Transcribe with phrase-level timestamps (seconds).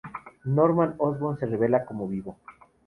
[0.45, 2.39] Norman Osborn se revela como vivo.